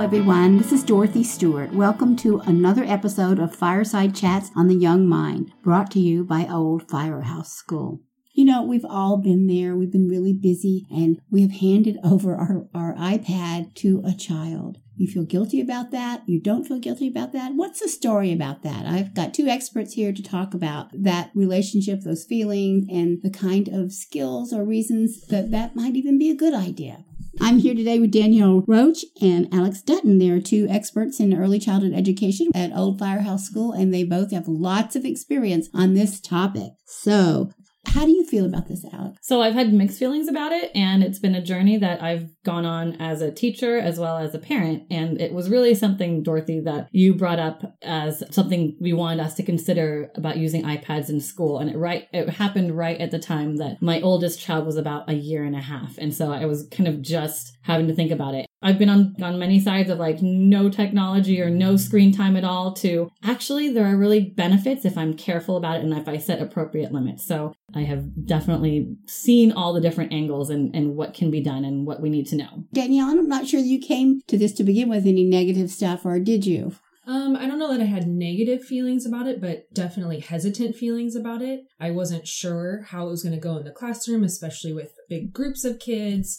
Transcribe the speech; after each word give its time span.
Everyone. 0.00 0.58
This 0.58 0.70
is 0.70 0.84
Dorothy 0.84 1.24
Stewart. 1.24 1.72
Welcome 1.72 2.14
to 2.18 2.38
another 2.46 2.84
episode 2.84 3.40
of 3.40 3.54
Fireside 3.54 4.14
Chats 4.14 4.48
on 4.54 4.68
the 4.68 4.76
Young 4.76 5.06
Mind, 5.06 5.50
brought 5.62 5.90
to 5.90 5.98
you 5.98 6.24
by 6.24 6.46
Old 6.46 6.88
Firehouse 6.88 7.52
School. 7.52 8.00
You 8.32 8.44
know, 8.44 8.62
we've 8.62 8.84
all 8.88 9.16
been 9.16 9.48
there. 9.48 9.74
We've 9.74 9.90
been 9.90 10.08
really 10.08 10.32
busy 10.32 10.86
and 10.88 11.20
we 11.32 11.42
have 11.42 11.50
handed 11.50 11.98
over 12.04 12.36
our, 12.36 12.68
our 12.72 12.94
iPad 12.94 13.74
to 13.76 14.00
a 14.06 14.14
child. 14.14 14.78
You 14.96 15.08
feel 15.08 15.24
guilty 15.24 15.60
about 15.60 15.90
that? 15.90 16.22
You 16.26 16.40
don't 16.40 16.64
feel 16.64 16.78
guilty 16.78 17.08
about 17.08 17.32
that? 17.32 17.54
What's 17.56 17.80
the 17.80 17.88
story 17.88 18.32
about 18.32 18.62
that? 18.62 18.86
I've 18.86 19.14
got 19.14 19.34
two 19.34 19.48
experts 19.48 19.94
here 19.94 20.12
to 20.12 20.22
talk 20.22 20.54
about 20.54 20.90
that 20.92 21.32
relationship, 21.34 22.02
those 22.02 22.24
feelings, 22.24 22.86
and 22.88 23.18
the 23.22 23.30
kind 23.30 23.68
of 23.68 23.92
skills 23.92 24.52
or 24.52 24.64
reasons 24.64 25.26
that 25.26 25.50
that 25.50 25.74
might 25.74 25.96
even 25.96 26.18
be 26.18 26.30
a 26.30 26.36
good 26.36 26.54
idea. 26.54 27.04
I'm 27.40 27.58
here 27.58 27.74
today 27.74 27.98
with 27.98 28.10
Danielle 28.10 28.64
Roach 28.66 29.04
and 29.22 29.48
Alex 29.52 29.80
Dutton. 29.80 30.18
They 30.18 30.30
are 30.30 30.40
two 30.40 30.66
experts 30.68 31.20
in 31.20 31.38
early 31.38 31.58
childhood 31.58 31.94
education 31.94 32.48
at 32.54 32.76
Old 32.76 32.98
Firehouse 32.98 33.44
School, 33.44 33.72
and 33.72 33.92
they 33.92 34.04
both 34.04 34.32
have 34.32 34.48
lots 34.48 34.96
of 34.96 35.04
experience 35.04 35.68
on 35.72 35.94
this 35.94 36.20
topic. 36.20 36.72
So 36.84 37.50
how 37.88 38.04
do 38.04 38.12
you 38.12 38.24
feel 38.24 38.44
about 38.44 38.68
this, 38.68 38.84
Alex? 38.92 39.18
So 39.22 39.40
I've 39.40 39.54
had 39.54 39.72
mixed 39.72 39.98
feelings 39.98 40.28
about 40.28 40.52
it, 40.52 40.70
and 40.74 41.02
it's 41.02 41.18
been 41.18 41.34
a 41.34 41.42
journey 41.42 41.78
that 41.78 42.02
I've 42.02 42.30
gone 42.44 42.66
on 42.66 42.94
as 43.00 43.22
a 43.22 43.32
teacher 43.32 43.78
as 43.78 43.98
well 43.98 44.18
as 44.18 44.34
a 44.34 44.38
parent. 44.38 44.84
And 44.90 45.20
it 45.20 45.32
was 45.32 45.48
really 45.48 45.74
something, 45.74 46.22
Dorothy, 46.22 46.60
that 46.60 46.88
you 46.92 47.14
brought 47.14 47.38
up 47.38 47.76
as 47.82 48.22
something 48.30 48.76
we 48.80 48.92
wanted 48.92 49.20
us 49.20 49.34
to 49.34 49.42
consider 49.42 50.10
about 50.16 50.36
using 50.36 50.64
iPads 50.64 51.08
in 51.08 51.20
school. 51.20 51.58
And 51.58 51.70
it 51.70 51.76
right 51.76 52.06
it 52.12 52.28
happened 52.28 52.76
right 52.76 53.00
at 53.00 53.10
the 53.10 53.18
time 53.18 53.56
that 53.56 53.80
my 53.80 54.00
oldest 54.00 54.40
child 54.40 54.66
was 54.66 54.76
about 54.76 55.08
a 55.08 55.14
year 55.14 55.44
and 55.44 55.56
a 55.56 55.60
half. 55.60 55.96
And 55.98 56.14
so 56.14 56.32
I 56.32 56.44
was 56.44 56.68
kind 56.70 56.88
of 56.88 57.00
just 57.00 57.56
having 57.62 57.88
to 57.88 57.94
think 57.94 58.10
about 58.10 58.34
it. 58.34 58.47
I've 58.60 58.78
been 58.78 58.88
on, 58.88 59.14
on 59.22 59.38
many 59.38 59.60
sides 59.60 59.88
of 59.88 59.98
like 59.98 60.20
no 60.20 60.68
technology 60.68 61.40
or 61.40 61.48
no 61.48 61.76
screen 61.76 62.12
time 62.12 62.36
at 62.36 62.44
all 62.44 62.72
to 62.74 63.10
actually 63.22 63.72
there 63.72 63.86
are 63.86 63.96
really 63.96 64.20
benefits 64.20 64.84
if 64.84 64.98
I'm 64.98 65.14
careful 65.14 65.56
about 65.56 65.76
it 65.76 65.84
and 65.84 65.92
if 65.94 66.08
I 66.08 66.18
set 66.18 66.42
appropriate 66.42 66.92
limits. 66.92 67.24
So 67.24 67.54
I 67.74 67.82
have 67.82 68.26
definitely 68.26 68.96
seen 69.06 69.52
all 69.52 69.72
the 69.72 69.80
different 69.80 70.12
angles 70.12 70.50
and, 70.50 70.74
and 70.74 70.96
what 70.96 71.14
can 71.14 71.30
be 71.30 71.40
done 71.40 71.64
and 71.64 71.86
what 71.86 72.00
we 72.00 72.10
need 72.10 72.26
to 72.28 72.36
know. 72.36 72.64
Danielle, 72.72 73.10
I'm 73.10 73.28
not 73.28 73.46
sure 73.46 73.60
you 73.60 73.80
came 73.80 74.22
to 74.26 74.36
this 74.36 74.52
to 74.54 74.64
begin 74.64 74.88
with 74.88 75.06
any 75.06 75.24
negative 75.24 75.70
stuff 75.70 76.04
or 76.04 76.18
did 76.18 76.44
you? 76.44 76.74
Um, 77.06 77.36
I 77.36 77.46
don't 77.46 77.58
know 77.58 77.72
that 77.72 77.80
I 77.80 77.86
had 77.86 78.06
negative 78.06 78.62
feelings 78.62 79.06
about 79.06 79.26
it, 79.26 79.40
but 79.40 79.72
definitely 79.72 80.20
hesitant 80.20 80.76
feelings 80.76 81.16
about 81.16 81.40
it. 81.40 81.64
I 81.80 81.90
wasn't 81.90 82.28
sure 82.28 82.82
how 82.88 83.06
it 83.06 83.10
was 83.10 83.22
going 83.22 83.34
to 83.34 83.40
go 83.40 83.56
in 83.56 83.64
the 83.64 83.70
classroom, 83.70 84.24
especially 84.24 84.74
with 84.74 84.92
big 85.08 85.32
groups 85.32 85.64
of 85.64 85.78
kids 85.78 86.38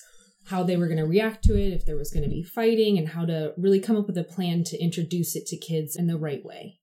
how 0.49 0.63
they 0.63 0.77
were 0.77 0.87
going 0.87 0.97
to 0.97 1.05
react 1.05 1.43
to 1.45 1.55
it, 1.55 1.73
if 1.73 1.85
there 1.85 1.97
was 1.97 2.11
going 2.11 2.23
to 2.23 2.29
be 2.29 2.43
fighting, 2.43 2.97
and 2.97 3.09
how 3.09 3.25
to 3.25 3.53
really 3.57 3.79
come 3.79 3.95
up 3.95 4.07
with 4.07 4.17
a 4.17 4.23
plan 4.23 4.63
to 4.65 4.81
introduce 4.81 5.35
it 5.35 5.45
to 5.47 5.57
kids 5.57 5.95
in 5.95 6.07
the 6.07 6.17
right 6.17 6.43
way. 6.43 6.79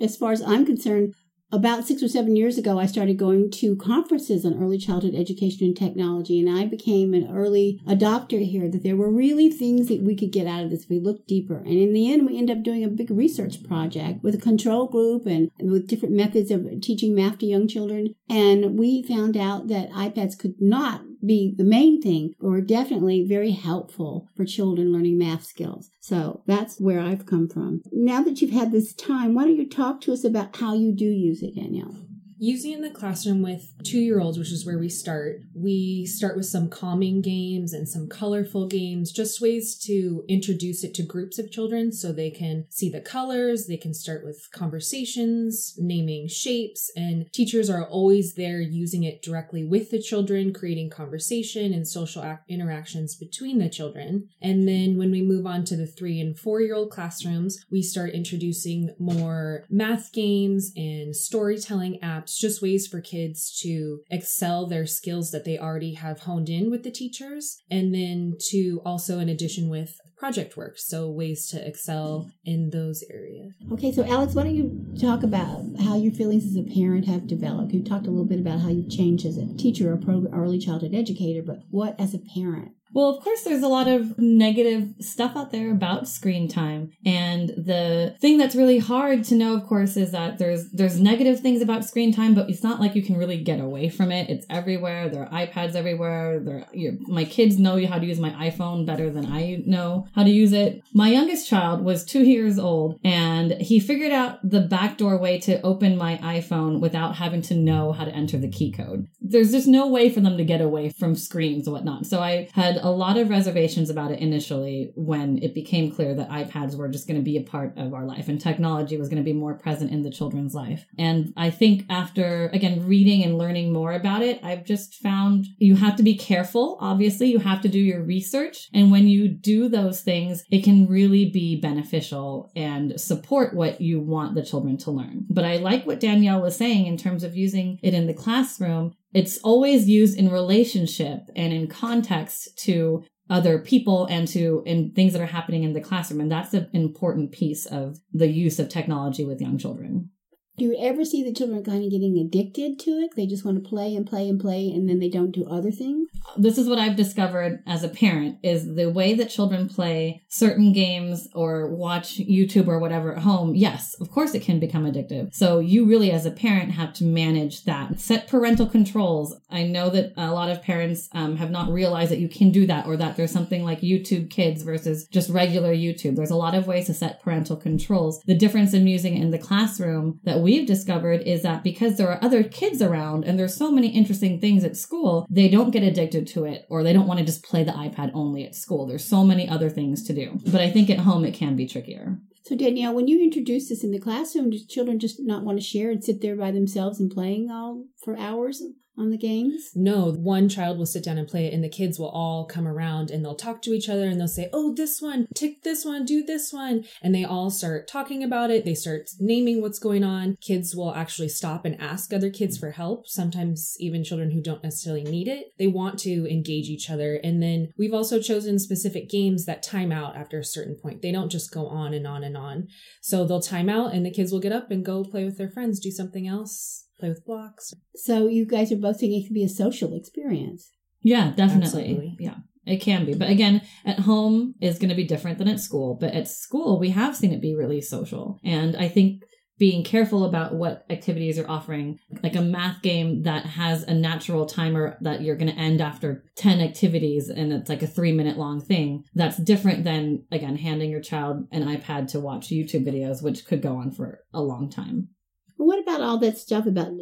As 0.00 0.16
far 0.16 0.32
as 0.32 0.42
I'm 0.42 0.66
concerned, 0.66 1.14
about 1.50 1.86
six 1.86 2.02
or 2.02 2.08
seven 2.08 2.36
years 2.36 2.58
ago, 2.58 2.78
I 2.78 2.84
started 2.84 3.16
going 3.16 3.50
to 3.52 3.74
conferences 3.76 4.44
on 4.44 4.62
early 4.62 4.76
childhood 4.76 5.14
education 5.14 5.66
and 5.66 5.74
technology, 5.74 6.38
and 6.38 6.50
I 6.50 6.66
became 6.66 7.14
an 7.14 7.34
early 7.34 7.80
adopter 7.88 8.44
here 8.44 8.70
that 8.70 8.82
there 8.82 8.96
were 8.96 9.10
really 9.10 9.50
things 9.50 9.88
that 9.88 10.02
we 10.02 10.14
could 10.14 10.30
get 10.30 10.46
out 10.46 10.64
of 10.64 10.70
this 10.70 10.84
if 10.84 10.90
we 10.90 11.00
looked 11.00 11.26
deeper. 11.26 11.56
And 11.56 11.78
in 11.78 11.94
the 11.94 12.12
end, 12.12 12.26
we 12.26 12.36
ended 12.36 12.58
up 12.58 12.64
doing 12.64 12.84
a 12.84 12.88
big 12.88 13.10
research 13.10 13.62
project 13.64 14.22
with 14.22 14.34
a 14.34 14.38
control 14.38 14.88
group 14.88 15.24
and 15.24 15.50
with 15.58 15.88
different 15.88 16.14
methods 16.14 16.50
of 16.50 16.66
teaching 16.82 17.14
math 17.14 17.38
to 17.38 17.46
young 17.46 17.66
children. 17.66 18.14
And 18.28 18.78
we 18.78 19.02
found 19.02 19.34
out 19.34 19.68
that 19.68 19.90
iPads 19.90 20.38
could 20.38 20.56
not 20.60 21.02
be 21.24 21.54
the 21.56 21.64
main 21.64 22.00
thing, 22.00 22.34
but 22.40 22.48
were 22.48 22.60
definitely 22.60 23.26
very 23.26 23.52
helpful 23.52 24.28
for 24.36 24.44
children 24.44 24.92
learning 24.92 25.18
math 25.18 25.44
skills. 25.44 25.90
So 26.00 26.42
that's 26.46 26.80
where 26.80 27.00
I've 27.00 27.26
come 27.26 27.48
from. 27.48 27.82
Now 27.92 28.22
that 28.22 28.40
you've 28.40 28.50
had 28.50 28.72
this 28.72 28.94
time, 28.94 29.34
why 29.34 29.44
don't 29.44 29.56
you 29.56 29.68
talk 29.68 30.00
to 30.02 30.12
us 30.12 30.24
about 30.24 30.56
how 30.56 30.74
you 30.74 30.92
do 30.92 31.04
use 31.04 31.42
it, 31.42 31.54
Danielle? 31.54 32.07
Using 32.40 32.72
in 32.72 32.82
the 32.82 32.90
classroom 32.90 33.42
with 33.42 33.74
two 33.82 33.98
year 33.98 34.20
olds, 34.20 34.38
which 34.38 34.52
is 34.52 34.64
where 34.64 34.78
we 34.78 34.88
start, 34.88 35.40
we 35.54 36.06
start 36.06 36.36
with 36.36 36.46
some 36.46 36.68
calming 36.68 37.20
games 37.20 37.72
and 37.72 37.88
some 37.88 38.08
colorful 38.08 38.68
games, 38.68 39.10
just 39.10 39.40
ways 39.40 39.76
to 39.86 40.24
introduce 40.28 40.84
it 40.84 40.94
to 40.94 41.02
groups 41.02 41.38
of 41.38 41.50
children 41.50 41.90
so 41.90 42.12
they 42.12 42.30
can 42.30 42.66
see 42.68 42.88
the 42.88 43.00
colors. 43.00 43.66
They 43.66 43.76
can 43.76 43.92
start 43.92 44.24
with 44.24 44.48
conversations, 44.52 45.74
naming 45.78 46.28
shapes, 46.28 46.92
and 46.94 47.32
teachers 47.32 47.68
are 47.68 47.84
always 47.84 48.34
there 48.34 48.60
using 48.60 49.02
it 49.02 49.20
directly 49.20 49.64
with 49.64 49.90
the 49.90 50.00
children, 50.00 50.52
creating 50.52 50.90
conversation 50.90 51.72
and 51.72 51.88
social 51.88 52.38
interactions 52.48 53.16
between 53.16 53.58
the 53.58 53.68
children. 53.68 54.28
And 54.40 54.68
then 54.68 54.96
when 54.96 55.10
we 55.10 55.22
move 55.22 55.46
on 55.46 55.64
to 55.64 55.76
the 55.76 55.86
three 55.86 56.20
and 56.20 56.38
four 56.38 56.60
year 56.60 56.76
old 56.76 56.90
classrooms, 56.90 57.64
we 57.70 57.82
start 57.82 58.10
introducing 58.10 58.94
more 58.98 59.64
math 59.68 60.12
games 60.12 60.70
and 60.76 61.16
storytelling 61.16 61.98
apps 62.00 62.27
just 62.36 62.62
ways 62.62 62.86
for 62.86 63.00
kids 63.00 63.58
to 63.62 64.00
excel 64.10 64.66
their 64.66 64.86
skills 64.86 65.30
that 65.30 65.44
they 65.44 65.58
already 65.58 65.94
have 65.94 66.20
honed 66.20 66.48
in 66.48 66.70
with 66.70 66.82
the 66.82 66.90
teachers. 66.90 67.58
And 67.70 67.94
then 67.94 68.36
to 68.50 68.80
also, 68.84 69.18
in 69.18 69.28
addition, 69.28 69.68
with 69.68 69.98
project 70.18 70.56
work. 70.56 70.78
So 70.78 71.08
ways 71.08 71.46
to 71.48 71.66
excel 71.66 72.30
in 72.44 72.70
those 72.70 73.04
areas. 73.08 73.52
Okay, 73.72 73.92
so 73.92 74.04
Alex, 74.04 74.34
why 74.34 74.42
don't 74.44 74.54
you 74.54 74.84
talk 75.00 75.22
about 75.22 75.64
how 75.80 75.96
your 75.96 76.12
feelings 76.12 76.44
as 76.44 76.56
a 76.56 76.74
parent 76.74 77.06
have 77.06 77.26
developed? 77.26 77.72
You 77.72 77.82
talked 77.82 78.06
a 78.06 78.10
little 78.10 78.26
bit 78.26 78.40
about 78.40 78.60
how 78.60 78.68
you've 78.68 78.90
changed 78.90 79.24
as 79.24 79.38
a 79.38 79.46
teacher 79.56 79.92
or 79.92 80.28
early 80.32 80.58
childhood 80.58 80.94
educator, 80.94 81.42
but 81.42 81.60
what 81.70 81.98
as 82.00 82.14
a 82.14 82.18
parent? 82.18 82.72
Well, 82.92 83.10
of 83.10 83.22
course, 83.22 83.42
there's 83.42 83.62
a 83.62 83.68
lot 83.68 83.88
of 83.88 84.18
negative 84.18 84.94
stuff 85.00 85.36
out 85.36 85.52
there 85.52 85.70
about 85.70 86.08
screen 86.08 86.48
time. 86.48 86.92
And 87.04 87.50
the 87.50 88.16
thing 88.20 88.38
that's 88.38 88.56
really 88.56 88.78
hard 88.78 89.24
to 89.24 89.34
know, 89.34 89.54
of 89.54 89.66
course, 89.66 89.96
is 89.96 90.12
that 90.12 90.38
there's, 90.38 90.70
there's 90.70 91.00
negative 91.00 91.40
things 91.40 91.62
about 91.62 91.84
screen 91.84 92.12
time, 92.12 92.34
but 92.34 92.48
it's 92.48 92.62
not 92.62 92.80
like 92.80 92.94
you 92.94 93.02
can 93.02 93.16
really 93.16 93.42
get 93.42 93.60
away 93.60 93.88
from 93.88 94.10
it. 94.10 94.30
It's 94.30 94.46
everywhere. 94.48 95.08
There 95.08 95.22
are 95.22 95.46
iPads 95.46 95.74
everywhere. 95.74 96.40
There, 96.40 96.66
my 97.06 97.24
kids 97.24 97.58
know 97.58 97.84
how 97.86 97.98
to 97.98 98.06
use 98.06 98.18
my 98.18 98.30
iPhone 98.30 98.86
better 98.86 99.10
than 99.10 99.26
I 99.26 99.62
know 99.66 100.06
how 100.14 100.24
to 100.24 100.30
use 100.30 100.52
it. 100.52 100.82
My 100.92 101.08
youngest 101.08 101.48
child 101.48 101.84
was 101.84 102.04
two 102.04 102.24
years 102.24 102.58
old 102.58 102.98
and 103.04 103.52
he 103.52 103.80
figured 103.80 104.12
out 104.12 104.38
the 104.42 104.60
backdoor 104.60 105.18
way 105.18 105.38
to 105.40 105.60
open 105.62 105.96
my 105.96 106.16
iPhone 106.18 106.80
without 106.80 107.16
having 107.16 107.42
to 107.42 107.54
know 107.54 107.92
how 107.92 108.04
to 108.04 108.14
enter 108.14 108.38
the 108.38 108.48
key 108.50 108.72
code. 108.72 109.06
There's 109.20 109.52
just 109.52 109.68
no 109.68 109.86
way 109.86 110.10
for 110.10 110.20
them 110.20 110.36
to 110.36 110.44
get 110.44 110.60
away 110.60 110.90
from 110.90 111.14
screens 111.14 111.66
and 111.66 111.74
whatnot. 111.74 112.06
So 112.06 112.20
I 112.20 112.48
had 112.52 112.77
a 112.82 112.90
lot 112.90 113.16
of 113.16 113.30
reservations 113.30 113.90
about 113.90 114.10
it 114.10 114.20
initially 114.20 114.92
when 114.94 115.42
it 115.42 115.54
became 115.54 115.90
clear 115.90 116.14
that 116.14 116.30
iPads 116.30 116.76
were 116.76 116.88
just 116.88 117.06
going 117.06 117.18
to 117.18 117.24
be 117.24 117.36
a 117.36 117.42
part 117.42 117.76
of 117.76 117.94
our 117.94 118.04
life 118.04 118.28
and 118.28 118.40
technology 118.40 118.96
was 118.96 119.08
going 119.08 119.22
to 119.22 119.24
be 119.24 119.32
more 119.32 119.54
present 119.54 119.90
in 119.90 120.02
the 120.02 120.10
children's 120.10 120.54
life. 120.54 120.86
And 120.98 121.32
I 121.36 121.50
think 121.50 121.84
after, 121.88 122.50
again, 122.52 122.86
reading 122.86 123.22
and 123.22 123.38
learning 123.38 123.72
more 123.72 123.92
about 123.92 124.22
it, 124.22 124.40
I've 124.42 124.64
just 124.64 124.94
found 124.96 125.46
you 125.58 125.76
have 125.76 125.96
to 125.96 126.02
be 126.02 126.16
careful. 126.16 126.78
Obviously, 126.80 127.28
you 127.28 127.38
have 127.38 127.60
to 127.62 127.68
do 127.68 127.78
your 127.78 128.02
research. 128.02 128.68
And 128.72 128.90
when 128.90 129.08
you 129.08 129.28
do 129.28 129.68
those 129.68 130.00
things, 130.00 130.44
it 130.50 130.64
can 130.64 130.86
really 130.86 131.30
be 131.30 131.60
beneficial 131.60 132.50
and 132.54 133.00
support 133.00 133.54
what 133.54 133.80
you 133.80 134.00
want 134.00 134.34
the 134.34 134.44
children 134.44 134.76
to 134.78 134.90
learn. 134.90 135.26
But 135.28 135.44
I 135.44 135.56
like 135.56 135.86
what 135.86 136.00
Danielle 136.00 136.42
was 136.42 136.56
saying 136.56 136.86
in 136.86 136.96
terms 136.96 137.24
of 137.24 137.36
using 137.36 137.78
it 137.82 137.94
in 137.94 138.06
the 138.06 138.14
classroom 138.14 138.94
it's 139.12 139.38
always 139.38 139.88
used 139.88 140.18
in 140.18 140.30
relationship 140.30 141.20
and 141.34 141.52
in 141.52 141.66
context 141.66 142.58
to 142.58 143.04
other 143.30 143.58
people 143.58 144.06
and 144.06 144.26
to 144.28 144.62
in 144.64 144.92
things 144.92 145.12
that 145.12 145.22
are 145.22 145.26
happening 145.26 145.62
in 145.62 145.74
the 145.74 145.80
classroom 145.80 146.20
and 146.20 146.32
that's 146.32 146.54
an 146.54 146.68
important 146.72 147.30
piece 147.30 147.66
of 147.66 147.98
the 148.12 148.28
use 148.28 148.58
of 148.58 148.68
technology 148.68 149.24
with 149.24 149.40
young 149.40 149.58
children 149.58 150.10
do 150.58 150.64
you 150.64 150.76
ever 150.80 151.04
see 151.04 151.22
the 151.22 151.32
children 151.32 151.62
kind 151.62 151.84
of 151.84 151.90
getting 151.92 152.18
addicted 152.18 152.80
to 152.80 152.90
it? 152.90 153.14
They 153.14 153.28
just 153.28 153.44
want 153.44 153.62
to 153.62 153.68
play 153.68 153.94
and 153.94 154.04
play 154.04 154.28
and 154.28 154.40
play 154.40 154.68
and 154.68 154.88
then 154.88 154.98
they 154.98 155.08
don't 155.08 155.30
do 155.30 155.46
other 155.48 155.70
things? 155.70 156.08
This 156.36 156.58
is 156.58 156.68
what 156.68 156.78
I've 156.78 156.96
discovered 156.96 157.62
as 157.66 157.84
a 157.84 157.88
parent 157.88 158.38
is 158.42 158.74
the 158.74 158.90
way 158.90 159.14
that 159.14 159.30
children 159.30 159.68
play 159.68 160.22
certain 160.28 160.72
games 160.72 161.28
or 161.34 161.68
watch 161.68 162.18
YouTube 162.18 162.68
or 162.68 162.78
whatever 162.78 163.14
at 163.14 163.22
home. 163.22 163.54
Yes, 163.54 163.94
of 164.00 164.10
course 164.10 164.34
it 164.34 164.42
can 164.42 164.60
become 164.60 164.84
addictive. 164.84 165.34
So 165.34 165.58
you 165.58 165.86
really 165.86 166.10
as 166.10 166.26
a 166.26 166.30
parent 166.30 166.72
have 166.72 166.92
to 166.94 167.04
manage 167.04 167.64
that. 167.64 167.98
Set 167.98 168.28
parental 168.28 168.66
controls. 168.66 169.36
I 169.50 169.62
know 169.62 169.88
that 169.90 170.12
a 170.16 170.32
lot 170.32 170.50
of 170.50 170.62
parents 170.62 171.08
um, 171.12 171.36
have 171.36 171.50
not 171.50 171.70
realized 171.70 172.10
that 172.10 172.18
you 172.18 172.28
can 172.28 172.50
do 172.50 172.66
that 172.66 172.86
or 172.86 172.96
that 172.96 173.16
there's 173.16 173.32
something 173.32 173.64
like 173.64 173.80
YouTube 173.80 174.30
Kids 174.30 174.62
versus 174.62 175.06
just 175.08 175.30
regular 175.30 175.74
YouTube. 175.74 176.16
There's 176.16 176.30
a 176.30 176.36
lot 176.36 176.54
of 176.54 176.66
ways 176.66 176.86
to 176.86 176.94
set 176.94 177.22
parental 177.22 177.56
controls. 177.56 178.20
The 178.26 178.34
difference 178.34 178.74
in 178.74 178.86
using 178.86 179.16
it 179.16 179.22
in 179.22 179.30
the 179.30 179.38
classroom 179.38 180.20
that 180.24 180.40
we 180.40 180.48
we've 180.48 180.66
discovered 180.66 181.20
is 181.22 181.42
that 181.42 181.62
because 181.62 181.98
there 181.98 182.08
are 182.08 182.24
other 182.24 182.42
kids 182.42 182.80
around 182.80 183.22
and 183.24 183.38
there's 183.38 183.54
so 183.54 183.70
many 183.70 183.88
interesting 183.88 184.40
things 184.40 184.64
at 184.64 184.78
school, 184.78 185.26
they 185.28 185.46
don't 185.46 185.72
get 185.72 185.82
addicted 185.82 186.17
to 186.26 186.44
it 186.44 186.66
or 186.68 186.82
they 186.82 186.92
don't 186.92 187.06
want 187.06 187.20
to 187.20 187.26
just 187.26 187.44
play 187.44 187.64
the 187.64 187.72
iPad 187.72 188.10
only 188.14 188.44
at 188.44 188.54
school. 188.54 188.86
There's 188.86 189.04
so 189.04 189.24
many 189.24 189.48
other 189.48 189.70
things 189.70 190.02
to 190.04 190.12
do. 190.12 190.38
But 190.46 190.60
I 190.60 190.70
think 190.70 190.90
at 190.90 191.00
home 191.00 191.24
it 191.24 191.34
can 191.34 191.56
be 191.56 191.66
trickier. 191.66 192.18
So 192.44 192.56
Danielle, 192.56 192.94
when 192.94 193.08
you 193.08 193.22
introduce 193.22 193.68
this 193.68 193.84
in 193.84 193.90
the 193.90 193.98
classroom, 193.98 194.50
do 194.50 194.58
children 194.58 194.98
just 194.98 195.20
not 195.20 195.44
want 195.44 195.58
to 195.58 195.64
share 195.64 195.90
and 195.90 196.02
sit 196.02 196.22
there 196.22 196.36
by 196.36 196.50
themselves 196.50 196.98
and 196.98 197.10
playing 197.10 197.50
all 197.50 197.84
for 198.02 198.16
hours? 198.16 198.62
On 198.98 199.10
the 199.10 199.18
games? 199.18 199.70
No, 199.74 200.12
one 200.12 200.48
child 200.48 200.78
will 200.78 200.86
sit 200.86 201.04
down 201.04 201.18
and 201.18 201.28
play 201.28 201.46
it, 201.46 201.54
and 201.54 201.62
the 201.62 201.68
kids 201.68 201.98
will 201.98 202.08
all 202.08 202.46
come 202.46 202.66
around 202.66 203.10
and 203.10 203.24
they'll 203.24 203.34
talk 203.34 203.62
to 203.62 203.72
each 203.72 203.88
other 203.88 204.04
and 204.04 204.20
they'll 204.20 204.28
say, 204.28 204.48
Oh, 204.52 204.74
this 204.74 205.00
one, 205.00 205.26
tick 205.34 205.62
this 205.62 205.84
one, 205.84 206.04
do 206.04 206.22
this 206.22 206.52
one. 206.52 206.84
And 207.02 207.14
they 207.14 207.24
all 207.24 207.50
start 207.50 207.88
talking 207.88 208.22
about 208.22 208.50
it. 208.50 208.64
They 208.64 208.74
start 208.74 209.10
naming 209.20 209.60
what's 209.60 209.78
going 209.78 210.04
on. 210.04 210.36
Kids 210.40 210.74
will 210.74 210.94
actually 210.94 211.28
stop 211.28 211.64
and 211.64 211.80
ask 211.80 212.12
other 212.12 212.30
kids 212.30 212.58
for 212.58 212.72
help, 212.72 213.06
sometimes 213.06 213.76
even 213.78 214.04
children 214.04 214.30
who 214.30 214.42
don't 214.42 214.62
necessarily 214.62 215.04
need 215.04 215.28
it. 215.28 215.52
They 215.58 215.66
want 215.66 215.98
to 216.00 216.30
engage 216.30 216.68
each 216.68 216.90
other. 216.90 217.16
And 217.22 217.42
then 217.42 217.72
we've 217.76 217.94
also 217.94 218.20
chosen 218.20 218.58
specific 218.58 219.08
games 219.08 219.46
that 219.46 219.62
time 219.62 219.92
out 219.92 220.16
after 220.16 220.38
a 220.38 220.44
certain 220.44 220.76
point. 220.76 221.02
They 221.02 221.12
don't 221.12 221.30
just 221.30 221.52
go 221.52 221.66
on 221.66 221.94
and 221.94 222.06
on 222.06 222.24
and 222.24 222.36
on. 222.36 222.68
So 223.00 223.24
they'll 223.24 223.40
time 223.40 223.68
out 223.68 223.92
and 223.92 224.04
the 224.04 224.10
kids 224.10 224.32
will 224.32 224.40
get 224.40 224.52
up 224.52 224.70
and 224.70 224.84
go 224.84 225.04
play 225.04 225.24
with 225.24 225.38
their 225.38 225.50
friends, 225.50 225.80
do 225.80 225.90
something 225.90 226.26
else, 226.26 226.87
play 226.98 227.08
with 227.08 227.24
blocks. 227.24 227.74
So 227.94 228.26
you 228.28 228.46
guys 228.46 228.72
are 228.72 228.76
both 228.76 228.98
saying 228.98 229.12
it 229.12 229.26
can 229.26 229.34
be 229.34 229.44
a 229.44 229.48
social 229.48 229.94
experience. 229.96 230.70
Yeah, 231.02 231.32
definitely. 231.36 231.64
Absolutely. 231.64 232.16
Yeah. 232.18 232.36
It 232.66 232.78
can 232.78 233.06
be. 233.06 233.14
But 233.14 233.30
again, 233.30 233.62
at 233.86 234.00
home 234.00 234.54
is 234.60 234.78
going 234.78 234.90
to 234.90 234.94
be 234.94 235.04
different 235.04 235.38
than 235.38 235.48
at 235.48 235.60
school. 235.60 235.96
But 235.98 236.12
at 236.12 236.28
school, 236.28 236.78
we 236.78 236.90
have 236.90 237.16
seen 237.16 237.32
it 237.32 237.40
be 237.40 237.54
really 237.54 237.80
social. 237.80 238.38
And 238.44 238.76
I 238.76 238.88
think 238.88 239.22
being 239.58 239.82
careful 239.82 240.24
about 240.24 240.54
what 240.54 240.84
activities 240.88 241.36
you're 241.36 241.50
offering, 241.50 241.98
like 242.22 242.36
a 242.36 242.42
math 242.42 242.80
game 242.82 243.22
that 243.22 243.44
has 243.44 243.82
a 243.82 243.94
natural 243.94 244.46
timer 244.46 244.96
that 245.00 245.22
you're 245.22 245.36
going 245.36 245.52
to 245.52 245.58
end 245.58 245.80
after 245.80 246.24
10 246.36 246.60
activities 246.60 247.28
and 247.28 247.52
it's 247.52 247.68
like 247.68 247.82
a 247.82 247.86
three 247.86 248.12
minute 248.12 248.38
long 248.38 248.60
thing. 248.60 249.04
That's 249.14 249.36
different 249.36 249.84
than, 249.84 250.24
again, 250.30 250.56
handing 250.56 250.90
your 250.90 251.00
child 251.00 251.48
an 251.50 251.64
iPad 251.64 252.08
to 252.12 252.20
watch 252.20 252.50
YouTube 252.50 252.86
videos, 252.86 253.22
which 253.22 253.46
could 253.46 253.62
go 253.62 253.76
on 253.76 253.90
for 253.90 254.20
a 254.32 254.42
long 254.42 254.70
time. 254.70 255.08
What 255.58 255.80
about 255.80 256.00
all 256.00 256.18
that 256.18 256.38
stuff 256.38 256.66
about 256.66 256.92